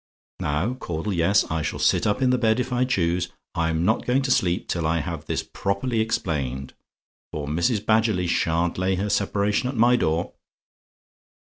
"Now, 0.39 0.73
Caudle 0.73 1.13
yes, 1.13 1.43
I 1.51 1.61
shall 1.61 1.77
sit 1.77 2.07
up 2.07 2.23
in 2.23 2.31
the 2.31 2.39
bed 2.39 2.59
if 2.59 2.73
I 2.73 2.85
choose; 2.85 3.29
I'm 3.53 3.85
not 3.85 4.03
going 4.07 4.23
to 4.23 4.31
sleep 4.31 4.67
till 4.67 4.87
I 4.87 4.97
have 4.99 5.25
this 5.25 5.43
properly 5.43 5.99
explained; 5.99 6.73
for 7.31 7.47
Mrs. 7.47 7.85
Badgerly 7.85 8.25
sha'n't 8.27 8.79
lay 8.79 8.95
her 8.95 9.11
separation 9.11 9.69
at 9.69 9.75
my 9.77 9.95
door. 9.95 10.33